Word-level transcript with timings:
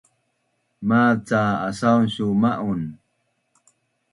Maz 0.87 1.15
ca 1.27 1.41
asaun 1.69 2.05
su 2.15 2.25
ma’un? 2.41 2.81